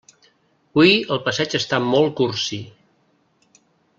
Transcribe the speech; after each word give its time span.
Hui 0.79 0.93
el 1.15 1.21
passeig 1.27 1.53
està 1.59 1.81
molt 1.91 2.17
cursi. 2.21 2.61